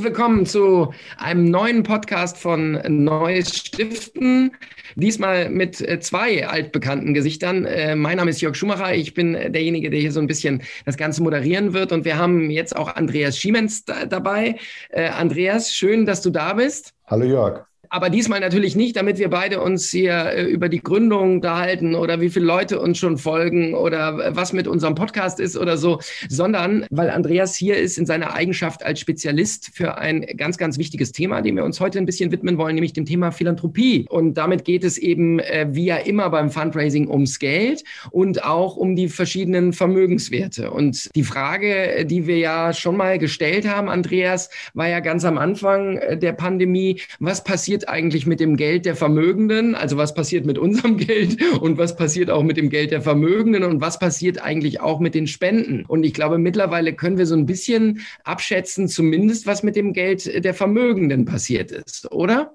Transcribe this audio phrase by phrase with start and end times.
[0.00, 4.50] Herzlich willkommen zu einem neuen Podcast von Neues Stiften.
[4.94, 7.66] Diesmal mit äh, zwei altbekannten Gesichtern.
[7.66, 8.94] Äh, mein Name ist Jörg Schumacher.
[8.94, 11.92] Ich bin derjenige, der hier so ein bisschen das Ganze moderieren wird.
[11.92, 14.56] Und wir haben jetzt auch Andreas Schiemens dabei.
[14.88, 16.94] Äh, Andreas, schön, dass du da bist.
[17.06, 21.36] Hallo Jörg aber diesmal natürlich nicht, damit wir beide uns hier äh, über die Gründung
[21.36, 25.76] unterhalten oder wie viele Leute uns schon folgen oder was mit unserem Podcast ist oder
[25.76, 25.98] so,
[26.28, 31.10] sondern weil Andreas hier ist in seiner Eigenschaft als Spezialist für ein ganz, ganz wichtiges
[31.10, 34.06] Thema, dem wir uns heute ein bisschen widmen wollen, nämlich dem Thema Philanthropie.
[34.08, 38.76] Und damit geht es eben, äh, wie ja immer beim Fundraising, ums Geld und auch
[38.76, 40.70] um die verschiedenen Vermögenswerte.
[40.70, 45.38] Und die Frage, die wir ja schon mal gestellt haben, Andreas, war ja ganz am
[45.38, 49.74] Anfang äh, der Pandemie, was passiert passiert eigentlich mit dem Geld der Vermögenden?
[49.74, 53.64] Also was passiert mit unserem Geld und was passiert auch mit dem Geld der Vermögenden
[53.64, 55.84] und was passiert eigentlich auch mit den Spenden?
[55.86, 60.44] Und ich glaube, mittlerweile können wir so ein bisschen abschätzen, zumindest was mit dem Geld
[60.44, 62.52] der Vermögenden passiert ist, oder?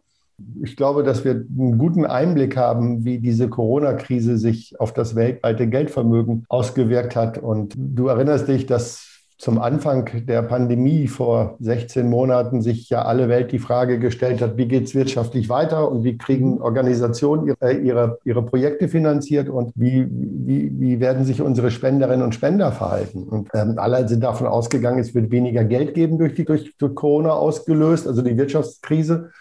[0.61, 5.67] Ich glaube, dass wir einen guten Einblick haben, wie diese Corona-Krise sich auf das weltweite
[5.67, 7.37] Geldvermögen ausgewirkt hat.
[7.37, 13.27] Und du erinnerst dich, dass zum Anfang der Pandemie vor 16 Monaten sich ja alle
[13.27, 17.73] Welt die Frage gestellt hat, wie geht es wirtschaftlich weiter und wie kriegen Organisationen ihre,
[17.73, 23.23] ihre, ihre Projekte finanziert und wie, wie, wie werden sich unsere Spenderinnen und Spender verhalten.
[23.23, 26.95] Und ähm, alle sind davon ausgegangen, es wird weniger Geld geben durch, die, durch, durch
[26.95, 29.31] Corona ausgelöst, also die Wirtschaftskrise.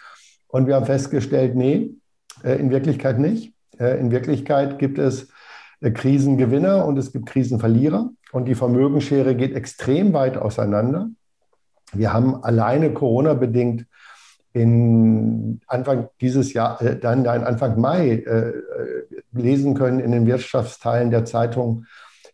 [0.49, 1.91] Und wir haben festgestellt, nee,
[2.43, 3.53] äh, in Wirklichkeit nicht.
[3.79, 5.29] Äh, in Wirklichkeit gibt es
[5.79, 11.09] äh, Krisengewinner und es gibt Krisenverlierer und die Vermögensschere geht extrem weit auseinander.
[11.93, 13.85] Wir haben alleine Corona-bedingt
[14.53, 18.53] in Anfang dieses Jahr, äh, dann Anfang Mai äh,
[19.33, 21.85] lesen können in den Wirtschaftsteilen der Zeitung,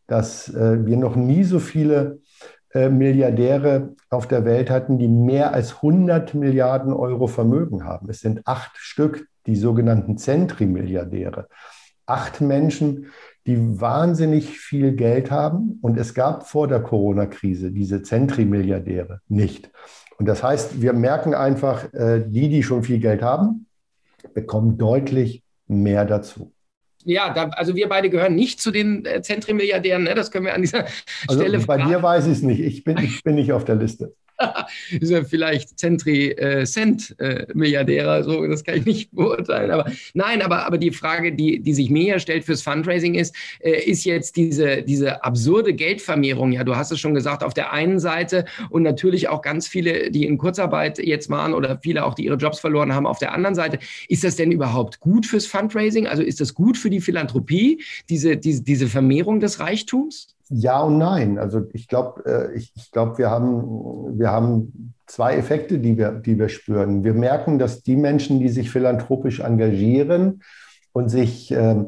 [0.08, 2.20] dass äh, wir noch nie so viele
[2.74, 8.10] äh, Milliardäre auf der Welt hatten, die mehr als 100 Milliarden Euro Vermögen haben.
[8.10, 11.48] Es sind acht Stück, die sogenannten Zentrimilliardäre.
[12.06, 13.08] Acht Menschen,
[13.48, 15.80] die wahnsinnig viel Geld haben.
[15.82, 19.72] Und es gab vor der Corona-Krise diese Zentrimilliardäre nicht.
[20.18, 23.66] Und das heißt, wir merken einfach, äh, die, die schon viel Geld haben,
[24.34, 26.54] bekommen deutlich mehr dazu.
[27.04, 30.14] Ja, da, also wir beide gehören nicht zu den äh, Zentrimilliardären, ne?
[30.14, 30.86] das können wir an dieser
[31.28, 31.90] also Stelle Bei fragen.
[31.90, 34.14] dir weiß ich es nicht, ich bin, ich bin nicht auf der Liste.
[35.00, 39.72] ist ja vielleicht Centri-Cent-Milliardäre, äh, so, das kann ich nicht beurteilen.
[39.72, 43.36] Aber nein, aber, aber die Frage, die, die sich mir ja stellt fürs Fundraising ist,
[43.60, 46.52] äh, ist jetzt diese, diese absurde Geldvermehrung.
[46.52, 50.12] Ja, du hast es schon gesagt, auf der einen Seite und natürlich auch ganz viele,
[50.12, 53.34] die in Kurzarbeit jetzt waren oder viele auch, die ihre Jobs verloren haben, auf der
[53.34, 53.80] anderen Seite.
[54.08, 56.08] Ist das denn überhaupt gut fürs Fundraising?
[56.08, 60.36] Also ist das gut für die Philanthropie, diese, diese, diese Vermehrung des Reichtums?
[60.54, 61.38] Ja und nein.
[61.40, 66.12] Also ich glaube, äh, ich, ich glaube, wir haben, wir haben zwei Effekte, die wir,
[66.12, 67.04] die wir spüren.
[67.04, 70.42] Wir merken, dass die Menschen, die sich philanthropisch engagieren
[70.92, 71.86] und sich äh,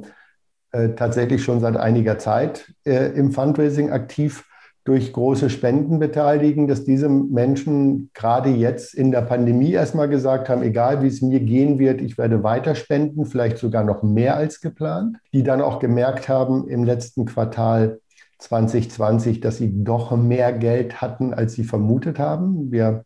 [0.72, 4.46] äh, tatsächlich schon seit einiger Zeit äh, im Fundraising aktiv
[4.86, 10.62] durch große Spenden beteiligen, dass diese Menschen gerade jetzt in der Pandemie erstmal gesagt haben,
[10.62, 14.60] egal wie es mir gehen wird, ich werde weiter spenden, vielleicht sogar noch mehr als
[14.60, 18.00] geplant, die dann auch gemerkt haben im letzten Quartal,
[18.44, 22.72] 2020, dass sie doch mehr Geld hatten, als sie vermutet haben.
[22.72, 23.06] Wir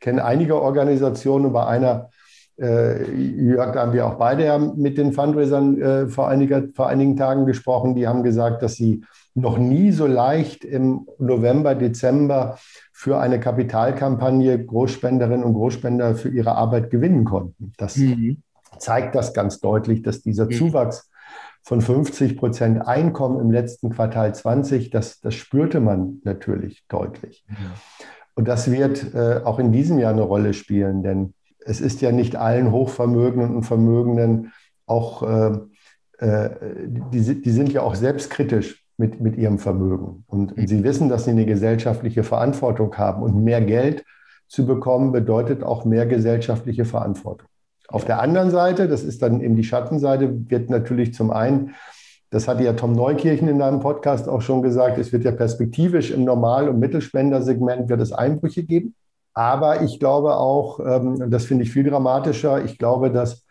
[0.00, 2.10] kennen einige Organisationen, bei einer,
[2.58, 6.88] äh, Jörg, da haben wir auch beide ja mit den Fundraisern äh, vor, einiger, vor
[6.88, 9.04] einigen Tagen gesprochen, die haben gesagt, dass sie
[9.34, 12.58] noch nie so leicht im November, Dezember
[12.92, 17.72] für eine Kapitalkampagne Großspenderinnen und Großspender für ihre Arbeit gewinnen konnten.
[17.76, 18.42] Das mhm.
[18.78, 20.52] zeigt das ganz deutlich, dass dieser mhm.
[20.52, 21.10] Zuwachs
[21.68, 27.44] von 50 Prozent Einkommen im letzten Quartal 20, das, das spürte man natürlich deutlich.
[27.46, 27.56] Ja.
[28.34, 32.10] Und das wird äh, auch in diesem Jahr eine Rolle spielen, denn es ist ja
[32.10, 34.54] nicht allen Hochvermögenden und Vermögenden
[34.86, 35.58] auch, äh,
[36.20, 36.50] äh,
[36.86, 40.24] die, die sind ja auch selbstkritisch mit, mit ihrem Vermögen.
[40.26, 43.22] Und, und sie wissen, dass sie eine gesellschaftliche Verantwortung haben.
[43.22, 44.06] Und mehr Geld
[44.46, 47.46] zu bekommen bedeutet auch mehr gesellschaftliche Verantwortung.
[47.88, 51.74] Auf der anderen Seite, das ist dann eben die Schattenseite, wird natürlich zum einen,
[52.30, 56.10] das hatte ja Tom Neukirchen in einem Podcast auch schon gesagt, es wird ja perspektivisch
[56.10, 58.94] im Normal- und Mittelspendersegment wird es Einbrüche geben.
[59.32, 63.46] Aber ich glaube auch, ähm, das finde ich viel dramatischer, ich glaube, dass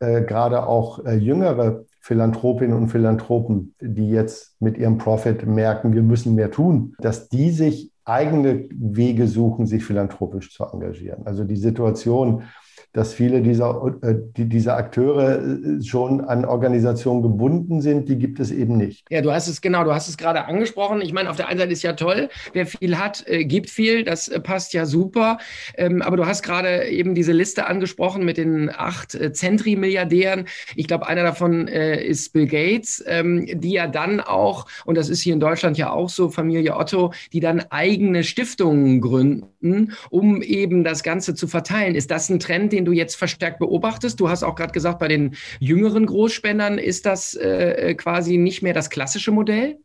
[0.00, 6.02] äh, gerade auch äh, jüngere Philanthropinnen und Philanthropen, die jetzt mit ihrem Profit merken, wir
[6.02, 11.26] müssen mehr tun, dass die sich eigene Wege suchen, sich philanthropisch zu engagieren.
[11.26, 12.44] Also die Situation,
[12.92, 18.40] dass viele dieser, äh, die, dieser Akteure äh, schon an Organisationen gebunden sind, die gibt
[18.40, 19.04] es eben nicht.
[19.10, 21.00] Ja, du hast es genau, du hast es gerade angesprochen.
[21.00, 24.04] Ich meine, auf der einen Seite ist ja toll, wer viel hat, äh, gibt viel,
[24.04, 25.38] das passt ja super.
[25.76, 30.46] Ähm, aber du hast gerade eben diese Liste angesprochen mit den acht Zentri-Milliardären.
[30.74, 35.20] Ich glaube, einer davon ist Bill Gates, ähm, die ja dann auch, und das ist
[35.20, 40.84] hier in Deutschland ja auch so, Familie Otto, die dann eigene Stiftungen gründen, um eben
[40.84, 41.94] das Ganze zu verteilen.
[41.94, 44.18] Ist das ein Trend, den du jetzt verstärkt beobachtest?
[44.20, 48.74] Du hast auch gerade gesagt, bei den jüngeren Großspendern ist das äh, quasi nicht mehr
[48.74, 49.78] das klassische Modell?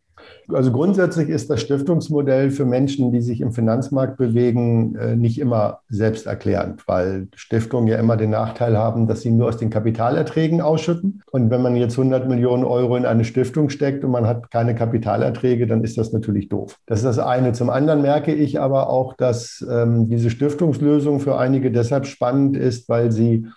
[0.48, 5.80] Also grundsätzlich ist das Stiftungsmodell für Menschen, die sich im Finanzmarkt bewegen, äh, nicht immer
[5.90, 11.22] selbsterklärend, weil Stiftungen ja immer den Nachteil haben, dass sie nur aus den Kapitalerträgen ausschütten.
[11.32, 14.76] Und wenn man jetzt 100 Millionen Euro in eine Stiftung steckt und man hat keine
[14.76, 16.78] Kapitalerträge, dann ist das natürlich doof.
[16.86, 17.54] Das ist das eine.
[17.54, 22.90] Zum anderen merke ich aber auch, dass ähm, diese Stiftungslösung für einige deshalb spannend ist,
[22.90, 23.48] weil sie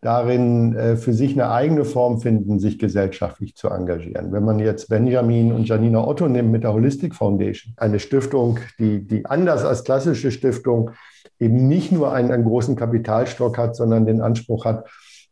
[0.00, 4.32] darin äh, für sich eine eigene Form finden, sich gesellschaftlich zu engagieren.
[4.32, 9.06] Wenn man jetzt Benjamin und Janina Otto nimmt mit der Holistic Foundation, eine Stiftung, die,
[9.06, 10.90] die anders als klassische Stiftung
[11.38, 14.86] eben nicht nur einen, einen großen Kapitalstock hat, sondern den Anspruch hat,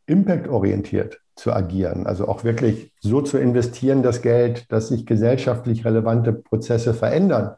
[0.07, 6.33] impactorientiert zu agieren, also auch wirklich so zu investieren, das Geld, dass sich gesellschaftlich relevante
[6.33, 7.57] Prozesse verändern,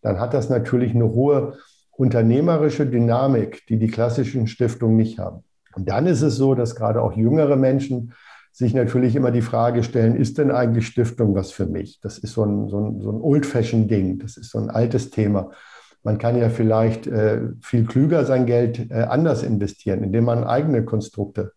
[0.00, 1.56] dann hat das natürlich eine hohe
[1.92, 5.44] unternehmerische Dynamik, die die klassischen Stiftungen nicht haben.
[5.74, 8.12] Und dann ist es so, dass gerade auch jüngere Menschen
[8.52, 12.00] sich natürlich immer die Frage stellen, ist denn eigentlich Stiftung was für mich?
[12.00, 15.50] Das ist so ein, so ein, so ein Old-Fashioned-Ding, das ist so ein altes Thema.
[16.02, 20.84] Man kann ja vielleicht äh, viel klüger sein Geld äh, anders investieren, indem man eigene
[20.84, 21.52] Konstrukte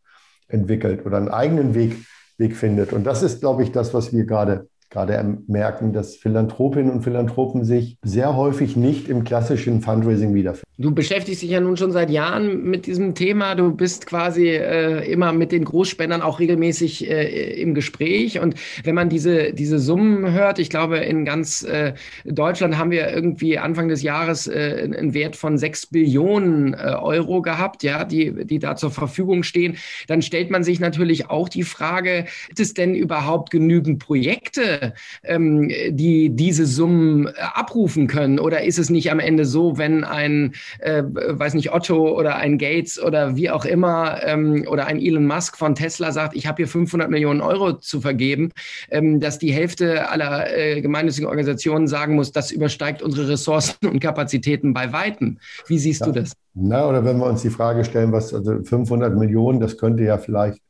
[0.48, 1.98] entwickelt oder einen eigenen Weg,
[2.38, 2.94] Weg findet.
[2.94, 7.66] Und das ist, glaube ich, das, was wir gerade gerade merken, dass Philanthropinnen und Philanthropen
[7.66, 10.66] sich sehr häufig nicht im klassischen Fundraising wiederfinden.
[10.78, 13.56] Du beschäftigst dich ja nun schon seit Jahren mit diesem Thema.
[13.56, 18.40] Du bist quasi äh, immer mit den Großspendern auch regelmäßig äh, im Gespräch.
[18.40, 21.94] Und wenn man diese, diese Summen hört, ich glaube, in ganz äh,
[22.26, 27.42] Deutschland haben wir irgendwie Anfang des Jahres äh, einen Wert von sechs Billionen äh, Euro
[27.42, 29.78] gehabt, ja, die, die da zur Verfügung stehen.
[30.08, 34.75] Dann stellt man sich natürlich auch die Frage, gibt es denn überhaupt genügend Projekte,
[35.24, 38.40] ähm, die diese Summen äh, abrufen können?
[38.40, 42.58] Oder ist es nicht am Ende so, wenn ein, äh, weiß nicht, Otto oder ein
[42.58, 46.58] Gates oder wie auch immer ähm, oder ein Elon Musk von Tesla sagt, ich habe
[46.58, 48.52] hier 500 Millionen Euro zu vergeben,
[48.90, 54.00] ähm, dass die Hälfte aller äh, gemeinnützigen Organisationen sagen muss, das übersteigt unsere Ressourcen und
[54.00, 55.40] Kapazitäten bei Weitem.
[55.68, 56.08] Wie siehst ja.
[56.08, 56.34] du das?
[56.54, 60.18] Na, oder wenn wir uns die Frage stellen, was also 500 Millionen, das könnte ja
[60.18, 60.62] vielleicht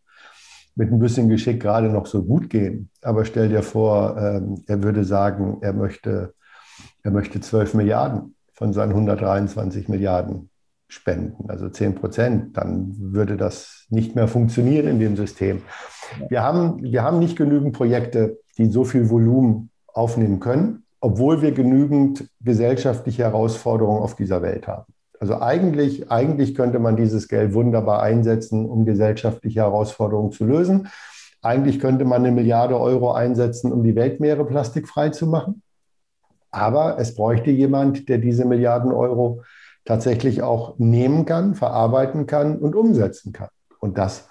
[0.75, 2.89] mit ein bisschen Geschick gerade noch so gut gehen.
[3.01, 6.33] Aber stell dir vor, ähm, er würde sagen, er möchte,
[7.04, 10.50] er möchte 12 Milliarden von seinen 123 Milliarden
[10.88, 15.62] spenden, also 10 Prozent, dann würde das nicht mehr funktionieren in dem System.
[16.30, 21.51] Wir haben, wir haben nicht genügend Projekte, die so viel Volumen aufnehmen können, obwohl wir
[21.51, 24.94] genügend gesellschaftliche Herausforderungen auf dieser Welt haben.
[25.19, 30.89] Also eigentlich, eigentlich könnte man dieses Geld wunderbar einsetzen, um gesellschaftliche Herausforderungen zu lösen.
[31.41, 35.62] Eigentlich könnte man eine Milliarde Euro einsetzen, um die Weltmeere plastikfrei zu machen.
[36.51, 39.44] Aber es bräuchte jemand, der diese Milliarden Euro
[39.83, 43.50] tatsächlich auch nehmen kann, verarbeiten kann und umsetzen kann.
[43.79, 44.27] Und das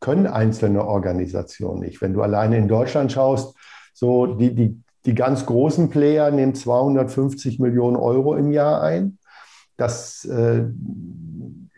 [0.00, 2.00] können einzelne Organisationen nicht.
[2.00, 3.56] Wenn du alleine in Deutschland schaust,
[3.94, 9.18] so die, die, die ganz großen Player nehmen 250 Millionen Euro im Jahr ein
[9.78, 10.64] dass äh,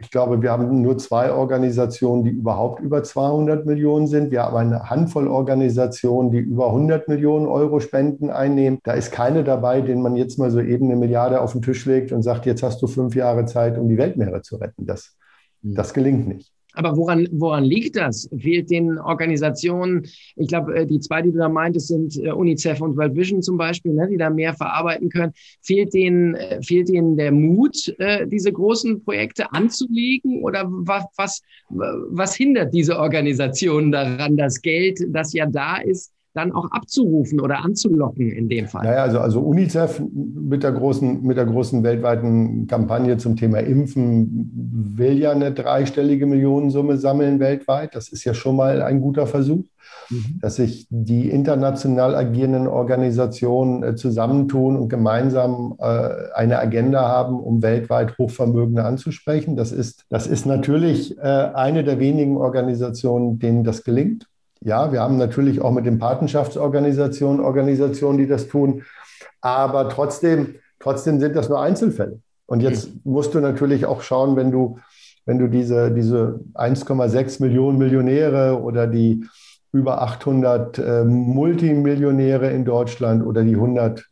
[0.00, 4.30] ich glaube, wir haben nur zwei Organisationen, die überhaupt über 200 Millionen sind.
[4.30, 8.80] Wir haben eine Handvoll Organisationen, die über 100 Millionen Euro Spenden einnehmen.
[8.82, 11.84] Da ist keine dabei, den man jetzt mal so eben eine Milliarde auf den Tisch
[11.84, 14.86] legt und sagt, jetzt hast du fünf Jahre Zeit, um die Weltmeere zu retten.
[14.86, 15.16] Das,
[15.62, 15.74] hm.
[15.74, 16.50] das gelingt nicht.
[16.80, 18.26] Aber woran, woran liegt das?
[18.38, 20.06] Fehlt den Organisationen,
[20.36, 23.42] ich glaube, äh, die zwei, die du da meintest, sind äh, UNICEF und World Vision
[23.42, 25.34] zum Beispiel, ne, die da mehr verarbeiten können.
[25.60, 27.94] Fehlt denen, äh, fehlt denen der Mut,
[28.26, 30.42] diese großen Projekte anzulegen?
[30.42, 36.52] Oder was, was, was hindert diese Organisationen daran, das Geld, das ja da ist, dann
[36.52, 38.84] auch abzurufen oder anzulocken in dem Fall?
[38.84, 44.50] Naja, also, also UNICEF mit der, großen, mit der großen weltweiten Kampagne zum Thema Impfen
[44.96, 47.94] will ja eine dreistellige Millionensumme sammeln weltweit.
[47.94, 49.64] Das ist ja schon mal ein guter Versuch,
[50.08, 50.38] mhm.
[50.40, 57.60] dass sich die international agierenden Organisationen äh, zusammentun und gemeinsam äh, eine Agenda haben, um
[57.62, 59.56] weltweit Hochvermögende anzusprechen.
[59.56, 64.29] Das ist, das ist natürlich äh, eine der wenigen Organisationen, denen das gelingt.
[64.60, 68.82] Ja, wir haben natürlich auch mit den Patenschaftsorganisationen Organisationen, die das tun.
[69.40, 72.20] Aber trotzdem, trotzdem sind das nur Einzelfälle.
[72.46, 73.12] Und jetzt mhm.
[73.12, 74.78] musst du natürlich auch schauen, wenn du
[75.26, 79.24] wenn du diese, diese 1,6 Millionen Millionäre oder die
[79.72, 84.04] über 800 äh, Multimillionäre in Deutschland oder die 118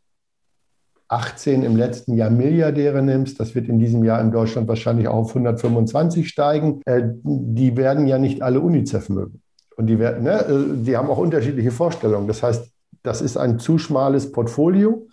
[1.63, 5.29] im letzten Jahr Milliardäre nimmst, das wird in diesem Jahr in Deutschland wahrscheinlich auch auf
[5.29, 9.41] 125 steigen, äh, die werden ja nicht alle UNICEF mögen.
[9.79, 12.27] Und die, werden, ne, äh, die haben auch unterschiedliche Vorstellungen.
[12.27, 12.69] Das heißt,
[13.01, 15.07] das ist ein zu schmales Portfolio,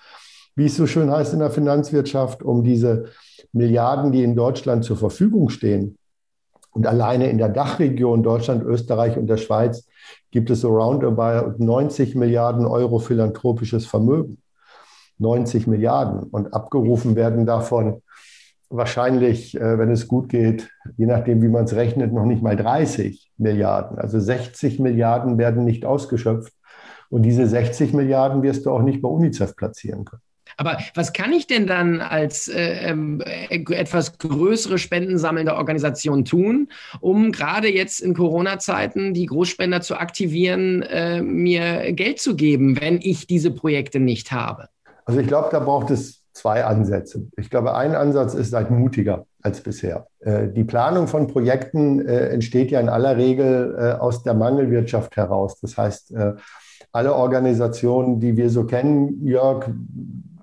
[0.57, 3.05] wie es so schön heißt in der Finanzwirtschaft, um diese
[3.53, 5.97] Milliarden, die in Deutschland zur Verfügung stehen.
[6.71, 9.87] Und alleine in der Dachregion Deutschland, Österreich und der Schweiz
[10.33, 14.39] gibt es so roundabout 90 Milliarden Euro philanthropisches Vermögen.
[15.19, 16.25] 90 Milliarden.
[16.25, 18.03] Und abgerufen werden davon
[18.69, 22.57] wahrscheinlich, äh, wenn es gut geht, je nachdem, wie man es rechnet, noch nicht mal
[22.57, 23.99] 30 Milliarden.
[23.99, 26.53] Also 60 Milliarden werden nicht ausgeschöpft.
[27.09, 30.23] Und diese 60 Milliarden wirst du auch nicht bei UNICEF platzieren können.
[30.57, 36.69] Aber was kann ich denn dann als äh, ähm, äh, etwas größere spendensammelnde Organisation tun,
[37.01, 43.01] um gerade jetzt in Corona-Zeiten die Großspender zu aktivieren, äh, mir Geld zu geben, wenn
[43.03, 44.69] ich diese Projekte nicht habe?
[45.05, 47.26] Also ich glaube, da braucht es zwei Ansätze.
[47.37, 50.07] Ich glaube, ein Ansatz ist, seid mutiger als bisher.
[50.21, 55.16] Äh, die Planung von Projekten äh, entsteht ja in aller Regel äh, aus der Mangelwirtschaft
[55.16, 55.59] heraus.
[55.61, 56.14] Das heißt,
[56.93, 59.69] alle Organisationen, die wir so kennen, Jörg,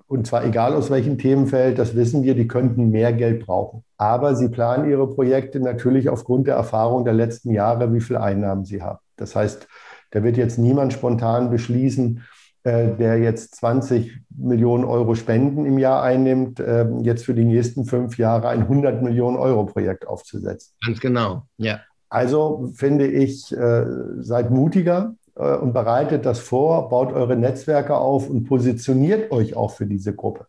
[0.06, 3.82] und zwar egal aus welchem Themenfeld, das wissen wir, die könnten mehr Geld brauchen.
[3.96, 8.64] Aber sie planen ihre Projekte natürlich aufgrund der Erfahrung der letzten Jahre, wie viel Einnahmen
[8.64, 8.98] sie haben.
[9.16, 9.66] Das heißt,
[10.10, 12.22] da wird jetzt niemand spontan beschließen,
[12.64, 18.16] der jetzt 20 Millionen Euro Spenden im Jahr einnimmt, äh, jetzt für die nächsten fünf
[18.16, 20.72] Jahre ein 100 Millionen Euro Projekt aufzusetzen.
[20.84, 21.80] Ganz genau, ja.
[22.08, 23.84] Also finde ich, äh,
[24.20, 29.72] seid mutiger, äh, und bereitet das vor, baut eure Netzwerke auf und positioniert euch auch
[29.72, 30.46] für diese Gruppe.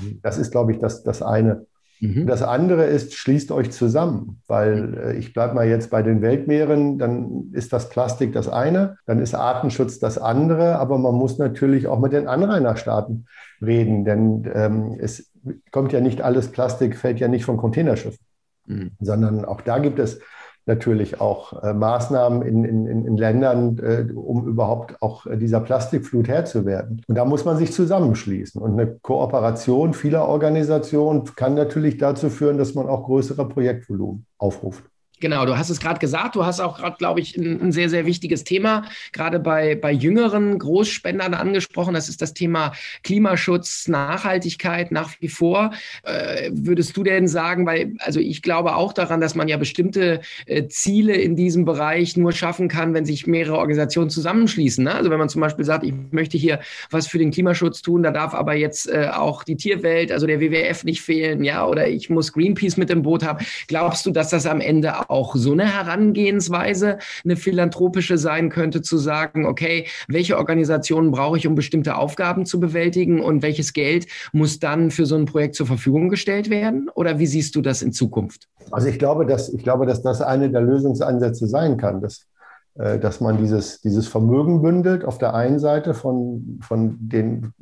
[0.00, 0.20] Mhm.
[0.22, 1.66] Das ist, glaube ich, das, das eine.
[2.00, 2.26] Mhm.
[2.26, 4.98] Das andere ist, schließt euch zusammen, weil mhm.
[4.98, 9.20] äh, ich bleibe mal jetzt bei den Weltmeeren, dann ist das Plastik das eine, dann
[9.20, 13.26] ist Artenschutz das andere, aber man muss natürlich auch mit den Anrainerstaaten
[13.60, 15.30] reden, denn ähm, es
[15.72, 18.24] kommt ja nicht alles Plastik, fällt ja nicht von Containerschiffen,
[18.66, 18.90] mhm.
[19.00, 20.20] sondern auch da gibt es
[20.68, 26.44] natürlich auch äh, Maßnahmen in, in, in Ländern, äh, um überhaupt auch dieser Plastikflut Herr
[26.44, 27.02] zu werden.
[27.08, 28.60] Und da muss man sich zusammenschließen.
[28.62, 34.84] Und eine Kooperation vieler Organisationen kann natürlich dazu führen, dass man auch größere Projektvolumen aufruft.
[35.20, 37.88] Genau, du hast es gerade gesagt, du hast auch gerade, glaube ich, ein, ein, sehr,
[37.88, 41.94] sehr wichtiges Thema, gerade bei, bei jüngeren Großspendern angesprochen.
[41.94, 42.72] Das ist das Thema
[43.02, 45.72] Klimaschutz, Nachhaltigkeit nach wie vor.
[46.04, 50.20] Äh, würdest du denn sagen, weil, also ich glaube auch daran, dass man ja bestimmte
[50.46, 54.84] äh, Ziele in diesem Bereich nur schaffen kann, wenn sich mehrere Organisationen zusammenschließen.
[54.84, 54.94] Ne?
[54.94, 56.60] Also wenn man zum Beispiel sagt, ich möchte hier
[56.90, 60.40] was für den Klimaschutz tun, da darf aber jetzt äh, auch die Tierwelt, also der
[60.40, 63.44] WWF nicht fehlen, ja, oder ich muss Greenpeace mit im Boot haben.
[63.66, 68.98] Glaubst du, dass das am Ende auch so eine Herangehensweise, eine philanthropische sein könnte, zu
[68.98, 74.60] sagen, okay, welche Organisationen brauche ich, um bestimmte Aufgaben zu bewältigen und welches Geld muss
[74.60, 76.88] dann für so ein Projekt zur Verfügung gestellt werden?
[76.94, 78.48] Oder wie siehst du das in Zukunft?
[78.70, 82.26] Also ich glaube, dass, ich glaube, dass das eine der Lösungsansätze sein kann, dass,
[82.74, 87.52] äh, dass man dieses, dieses Vermögen bündelt auf der einen Seite von, von den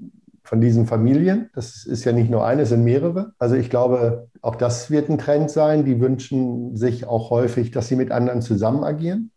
[0.47, 1.50] von diesen Familien.
[1.55, 3.33] Das ist ja nicht nur eine, es sind mehrere.
[3.38, 5.85] Also ich glaube, auch das wird ein Trend sein.
[5.85, 9.33] Die wünschen sich auch häufig, dass sie mit anderen zusammen agieren.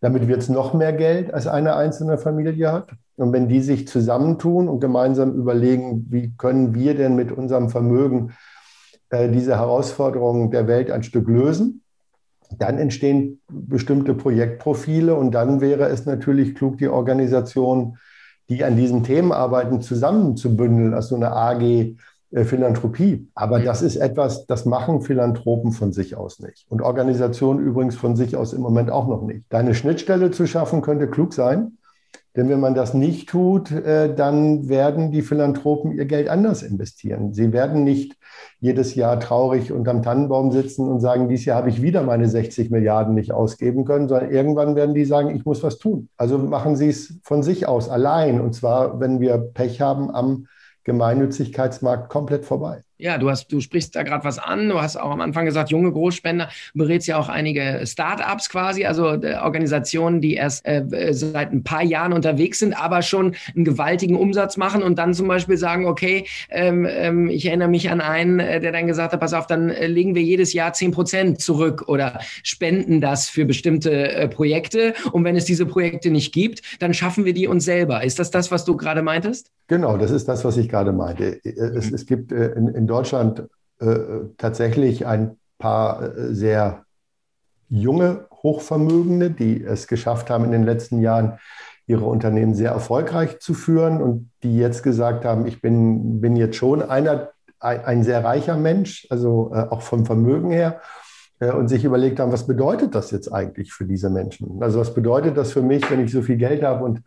[0.00, 2.90] Damit wird es noch mehr Geld, als eine einzelne Familie hat.
[3.16, 8.32] Und wenn die sich zusammentun und gemeinsam überlegen, wie können wir denn mit unserem Vermögen
[9.08, 11.82] äh, diese Herausforderungen der Welt ein Stück lösen,
[12.58, 17.96] dann entstehen bestimmte Projektprofile und dann wäre es natürlich klug, die Organisation
[18.48, 21.96] die an diesen Themen arbeiten, zusammenzubündeln als so eine AG
[22.30, 23.28] äh, Philanthropie.
[23.34, 26.66] Aber das ist etwas, das machen Philanthropen von sich aus nicht.
[26.68, 29.44] Und Organisationen übrigens von sich aus im Moment auch noch nicht.
[29.48, 31.75] Deine Schnittstelle zu schaffen könnte klug sein.
[32.36, 37.32] Denn wenn man das nicht tut, äh, dann werden die Philanthropen ihr Geld anders investieren.
[37.32, 38.16] Sie werden nicht
[38.60, 42.70] jedes Jahr traurig unterm Tannenbaum sitzen und sagen, dieses Jahr habe ich wieder meine 60
[42.70, 46.10] Milliarden nicht ausgeben können, sondern irgendwann werden die sagen, ich muss was tun.
[46.18, 48.40] Also machen sie es von sich aus allein.
[48.40, 50.46] Und zwar, wenn wir Pech haben, am
[50.84, 52.85] Gemeinnützigkeitsmarkt komplett vorbei.
[52.98, 54.70] Ja, du hast, du sprichst da gerade was an.
[54.70, 58.86] Du hast auch am Anfang gesagt, junge Großspender, du berätst ja auch einige Start-ups quasi,
[58.86, 63.66] also äh, Organisationen, die erst äh, seit ein paar Jahren unterwegs sind, aber schon einen
[63.66, 68.00] gewaltigen Umsatz machen und dann zum Beispiel sagen, okay, ähm, ähm, ich erinnere mich an
[68.00, 70.90] einen, äh, der dann gesagt hat, pass auf, dann äh, legen wir jedes Jahr zehn
[70.90, 74.94] Prozent zurück oder spenden das für bestimmte äh, Projekte.
[75.12, 78.04] Und wenn es diese Projekte nicht gibt, dann schaffen wir die uns selber.
[78.04, 79.50] Ist das das, was du gerade meintest?
[79.68, 81.40] Genau, das ist das, was ich gerade meinte.
[81.44, 83.44] Es, es gibt in, in Deutschland
[83.80, 83.96] äh,
[84.38, 86.84] tatsächlich ein paar äh, sehr
[87.68, 91.38] junge Hochvermögende, die es geschafft haben, in den letzten Jahren
[91.86, 96.56] ihre Unternehmen sehr erfolgreich zu führen und die jetzt gesagt haben, ich bin, bin jetzt
[96.56, 100.80] schon einer, ein, ein sehr reicher Mensch, also äh, auch vom Vermögen her,
[101.38, 104.62] äh, und sich überlegt haben, was bedeutet das jetzt eigentlich für diese Menschen?
[104.62, 107.02] Also was bedeutet das für mich, wenn ich so viel Geld habe und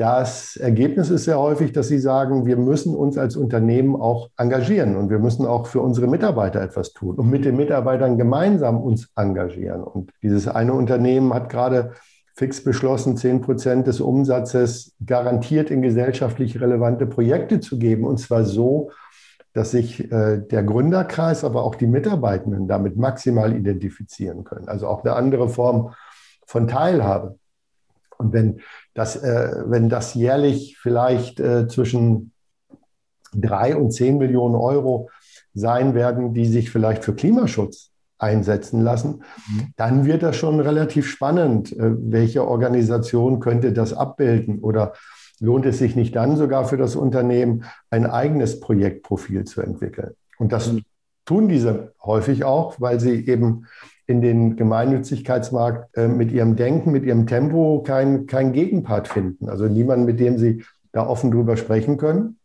[0.00, 4.96] das Ergebnis ist sehr häufig, dass sie sagen, wir müssen uns als Unternehmen auch engagieren
[4.96, 9.10] und wir müssen auch für unsere Mitarbeiter etwas tun und mit den Mitarbeitern gemeinsam uns
[9.14, 9.82] engagieren.
[9.82, 11.92] Und dieses eine Unternehmen hat gerade
[12.34, 18.04] fix beschlossen, 10 Prozent des Umsatzes garantiert in gesellschaftlich relevante Projekte zu geben.
[18.04, 18.92] Und zwar so,
[19.52, 24.66] dass sich äh, der Gründerkreis, aber auch die Mitarbeitenden damit maximal identifizieren können.
[24.66, 25.92] Also auch eine andere Form
[26.46, 27.38] von Teilhabe.
[28.20, 28.60] Und wenn
[28.94, 32.32] das, äh, wenn das jährlich vielleicht äh, zwischen
[33.32, 35.10] drei und zehn Millionen Euro
[35.54, 39.72] sein werden, die sich vielleicht für Klimaschutz einsetzen lassen, mhm.
[39.76, 41.72] dann wird das schon relativ spannend.
[41.72, 44.58] Äh, welche Organisation könnte das abbilden?
[44.60, 44.92] Oder
[45.40, 50.14] lohnt es sich nicht dann sogar für das Unternehmen, ein eigenes Projektprofil zu entwickeln?
[50.38, 50.82] Und das mhm.
[51.24, 53.66] tun diese häufig auch, weil sie eben
[54.10, 59.48] in den Gemeinnützigkeitsmarkt äh, mit ihrem Denken, mit ihrem Tempo keinen kein Gegenpart finden.
[59.48, 62.38] Also niemanden, mit dem sie da offen drüber sprechen können.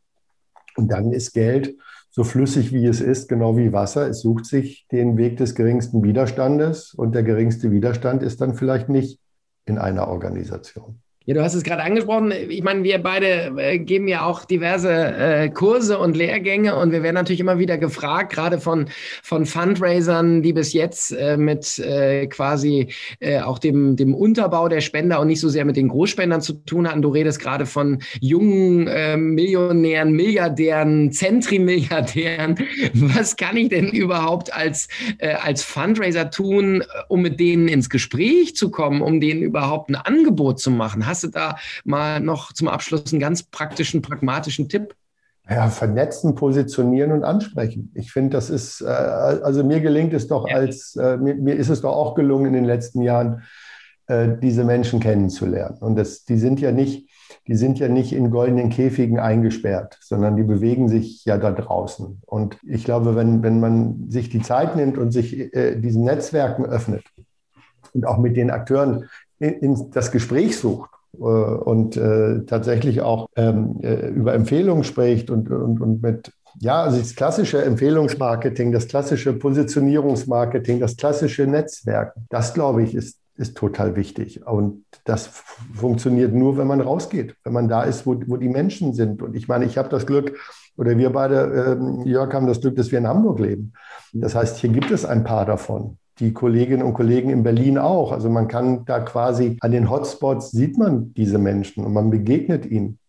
[0.77, 1.75] Und dann ist Geld
[2.11, 4.07] so flüssig wie es ist, genau wie Wasser.
[4.07, 8.87] Es sucht sich den Weg des geringsten Widerstandes und der geringste Widerstand ist dann vielleicht
[8.87, 9.19] nicht
[9.65, 11.01] in einer Organisation.
[11.27, 12.31] Ja, du hast es gerade angesprochen.
[12.49, 17.01] Ich meine, wir beide äh, geben ja auch diverse äh, Kurse und Lehrgänge und wir
[17.01, 18.89] werden natürlich immer wieder gefragt, gerade von,
[19.23, 24.81] von Fundraisern, die bis jetzt äh, mit äh, quasi äh, auch dem, dem Unterbau der
[24.81, 27.01] Spender und nicht so sehr mit den Großspendern zu tun hatten.
[27.01, 32.59] Du redest gerade von jungen äh, Millionären, Milliardären, Zentrimilliardären.
[32.93, 38.55] Was kann ich denn überhaupt als, äh, als Fundraiser tun, um mit denen ins Gespräch
[38.55, 41.07] zu kommen, um denen überhaupt ein Angebot zu machen?
[41.07, 44.95] Hast du da mal noch zum Abschluss einen ganz praktischen, pragmatischen Tipp?
[45.47, 47.91] Ja, vernetzen, positionieren und ansprechen.
[47.93, 50.55] Ich finde, das ist, äh, also mir gelingt es doch ja.
[50.55, 53.43] als, äh, mir, mir, ist es doch auch gelungen in den letzten Jahren,
[54.07, 55.77] äh, diese Menschen kennenzulernen.
[55.79, 57.09] Und das, die sind ja nicht,
[57.47, 62.21] die sind ja nicht in goldenen Käfigen eingesperrt, sondern die bewegen sich ja da draußen.
[62.25, 66.65] Und ich glaube, wenn, wenn man sich die Zeit nimmt und sich äh, diesen Netzwerken
[66.65, 67.03] öffnet
[67.93, 70.89] und auch mit den Akteuren in, in das Gespräch sucht,
[71.23, 76.97] und äh, tatsächlich auch ähm, äh, über Empfehlungen spricht und, und, und mit, ja, also
[76.97, 83.95] das klassische Empfehlungsmarketing, das klassische Positionierungsmarketing, das klassische Netzwerk, das glaube ich ist, ist total
[83.95, 84.45] wichtig.
[84.47, 85.27] Und das
[85.73, 89.21] funktioniert nur, wenn man rausgeht, wenn man da ist, wo, wo die Menschen sind.
[89.21, 90.37] Und ich meine, ich habe das Glück,
[90.77, 93.73] oder wir beide, äh, Jörg, haben das Glück, dass wir in Hamburg leben.
[94.13, 98.11] Das heißt, hier gibt es ein paar davon die Kolleginnen und Kollegen in Berlin auch.
[98.11, 102.65] Also man kann da quasi an den Hotspots sieht man diese Menschen und man begegnet
[102.65, 102.99] ihnen.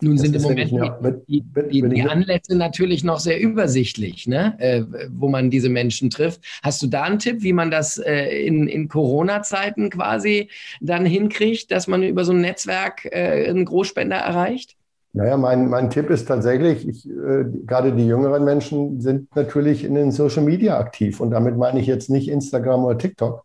[0.00, 4.54] Nun das sind im Moment ja, die, die, die, Anlässe natürlich noch sehr übersichtlich, ne?
[4.60, 6.40] Äh, wo man diese Menschen trifft.
[6.62, 11.72] Hast du da einen Tipp, wie man das äh, in, in Corona-Zeiten quasi dann hinkriegt,
[11.72, 14.77] dass man über so ein Netzwerk äh, einen Großspender erreicht?
[15.12, 19.94] Naja, mein, mein Tipp ist tatsächlich, ich, äh, gerade die jüngeren Menschen sind natürlich in
[19.94, 21.20] den Social Media aktiv.
[21.20, 23.44] Und damit meine ich jetzt nicht Instagram oder TikTok,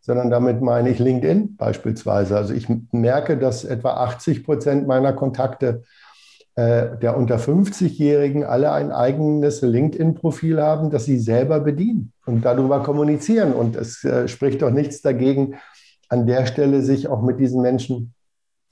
[0.00, 2.36] sondern damit meine ich LinkedIn beispielsweise.
[2.36, 5.84] Also ich merke, dass etwa 80 Prozent meiner Kontakte
[6.56, 12.82] äh, der unter 50-Jährigen alle ein eigenes LinkedIn-Profil haben, das sie selber bedienen und darüber
[12.82, 13.52] kommunizieren.
[13.52, 15.54] Und es äh, spricht doch nichts dagegen,
[16.08, 18.14] an der Stelle sich auch mit diesen Menschen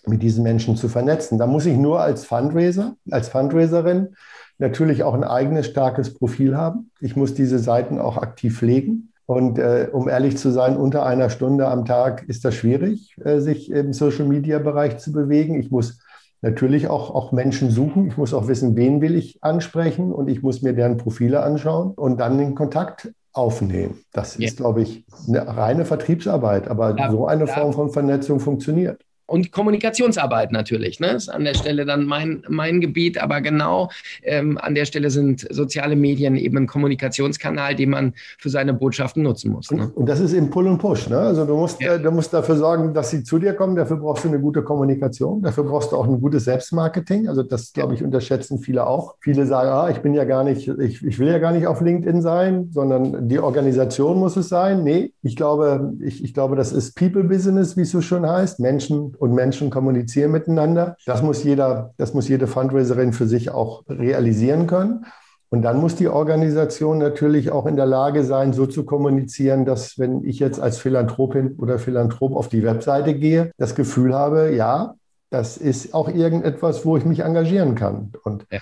[0.07, 1.39] mit diesen Menschen zu vernetzen.
[1.39, 4.15] Da muss ich nur als Fundraiser, als Fundraiserin
[4.59, 6.91] natürlich auch ein eigenes starkes Profil haben.
[7.01, 9.13] Ich muss diese Seiten auch aktiv pflegen.
[9.27, 13.41] Und äh, um ehrlich zu sein, unter einer Stunde am Tag ist das schwierig, äh,
[13.41, 15.61] sich im Social-Media-Bereich zu bewegen.
[15.61, 15.99] Ich muss
[16.41, 18.07] natürlich auch, auch Menschen suchen.
[18.07, 21.93] Ich muss auch wissen, wen will ich ansprechen und ich muss mir deren Profile anschauen
[21.95, 23.99] und dann den Kontakt aufnehmen.
[24.13, 24.47] Das ja.
[24.47, 27.53] ist, glaube ich, eine reine Vertriebsarbeit, aber ja, so eine ja.
[27.53, 31.01] Form von Vernetzung funktioniert und Kommunikationsarbeit natürlich.
[31.01, 31.09] Ne?
[31.09, 33.91] Ist an der Stelle dann mein, mein Gebiet, aber genau
[34.23, 39.23] ähm, an der Stelle sind soziale Medien eben ein Kommunikationskanal, den man für seine Botschaften
[39.23, 39.71] nutzen muss.
[39.71, 39.93] Ne?
[39.95, 41.11] Und das ist eben Pull und Push.
[41.11, 41.19] Ne?
[41.19, 41.95] Also du musst, ja.
[41.95, 43.77] äh, du musst dafür sorgen, dass sie zu dir kommen.
[43.77, 45.43] Dafür brauchst du eine gute Kommunikation.
[45.43, 47.29] Dafür brauchst du auch ein gutes Selbstmarketing.
[47.29, 49.17] Also das, glaube ich, unterschätzen viele auch.
[49.21, 51.83] Viele sagen, ah, ich bin ja gar nicht, ich, ich will ja gar nicht auf
[51.83, 54.85] LinkedIn sein, sondern die Organisation muss es sein.
[54.85, 58.59] Nee, ich glaube, ich, ich glaube, das ist People Business, wie es so schön heißt.
[58.61, 60.97] Menschen und Menschen kommunizieren miteinander.
[61.07, 65.07] Das muss jeder, das muss jede Fundraiserin für sich auch realisieren können.
[65.51, 69.99] Und dann muss die Organisation natürlich auch in der Lage sein, so zu kommunizieren, dass
[69.99, 74.95] wenn ich jetzt als Philanthropin oder Philanthrop auf die Webseite gehe, das Gefühl habe, ja,
[75.31, 78.13] das ist auch irgendetwas, wo ich mich engagieren kann.
[78.25, 78.59] Und ja.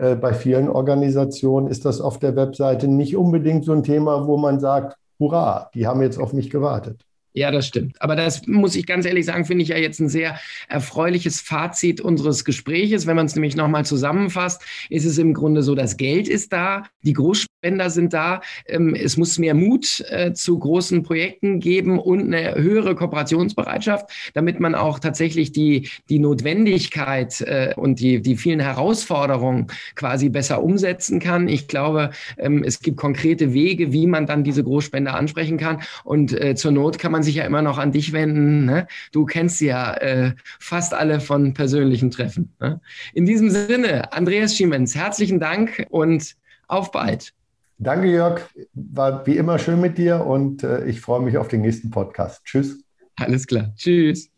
[0.00, 4.38] äh, bei vielen Organisationen ist das auf der Webseite nicht unbedingt so ein Thema, wo
[4.38, 7.04] man sagt, hurra, die haben jetzt auf mich gewartet.
[7.32, 8.00] Ja, das stimmt.
[8.02, 10.38] Aber das muss ich ganz ehrlich sagen, finde ich ja jetzt ein sehr
[10.68, 13.06] erfreuliches Fazit unseres Gespräches.
[13.06, 16.84] Wenn man es nämlich nochmal zusammenfasst, ist es im Grunde so, das Geld ist da,
[17.02, 17.12] die
[17.60, 22.54] Großspender sind da, ähm, es muss mehr Mut äh, zu großen Projekten geben und eine
[22.56, 29.68] höhere Kooperationsbereitschaft, damit man auch tatsächlich die, die Notwendigkeit äh, und die, die vielen Herausforderungen
[29.94, 31.48] quasi besser umsetzen kann.
[31.48, 35.82] Ich glaube, ähm, es gibt konkrete Wege, wie man dann diese Großspender ansprechen kann.
[36.04, 38.64] Und äh, zur Not kann man man sich ja immer noch an dich wenden.
[38.64, 38.86] Ne?
[39.12, 42.54] Du kennst ja äh, fast alle von persönlichen Treffen.
[42.58, 42.80] Ne?
[43.12, 46.34] In diesem Sinne, Andreas Schiemens, herzlichen Dank und
[46.66, 47.34] auf bald.
[47.82, 48.42] Danke, Jörg.
[48.74, 52.44] War wie immer schön mit dir und äh, ich freue mich auf den nächsten Podcast.
[52.44, 52.84] Tschüss.
[53.16, 53.72] Alles klar.
[53.74, 54.30] Tschüss.